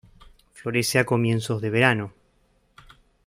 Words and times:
Florece 0.53 0.97
a 0.97 1.05
comienzos 1.05 1.61
de 1.61 1.69
verano. 1.69 2.11